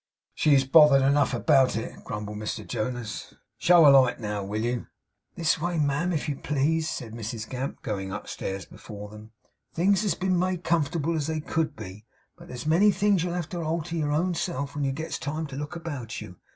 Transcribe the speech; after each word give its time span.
'She 0.33 0.53
has 0.53 0.63
bothered 0.63 1.03
enough 1.03 1.31
about 1.31 1.75
it,' 1.75 2.03
grumbled 2.03 2.35
Mr 2.39 2.65
Jonas. 2.65 3.33
'Now, 3.33 3.37
show 3.59 3.85
a 3.85 3.89
light, 3.95 4.17
will 4.47 4.63
you?' 4.63 4.87
'This 5.35 5.61
way, 5.61 5.77
ma'am, 5.77 6.11
if 6.11 6.27
you 6.27 6.37
please,' 6.37 6.89
said 6.89 7.13
Mrs 7.13 7.47
Gamp, 7.47 7.83
going 7.83 8.11
upstairs 8.11 8.65
before 8.65 9.09
them. 9.09 9.31
'Things 9.75 10.01
has 10.01 10.15
been 10.15 10.39
made 10.39 10.61
as 10.61 10.69
comfortable 10.69 11.13
as 11.15 11.27
they 11.27 11.39
could 11.39 11.75
be, 11.75 12.07
but 12.35 12.47
there's 12.47 12.65
many 12.65 12.89
things 12.89 13.23
you'll 13.23 13.33
have 13.35 13.49
to 13.49 13.61
alter 13.61 13.95
your 13.95 14.11
own 14.11 14.33
self 14.33 14.73
when 14.73 14.83
you 14.83 14.91
gets 14.91 15.19
time 15.19 15.45
to 15.45 15.55
look 15.55 15.75
about 15.75 16.19
you! 16.19 16.37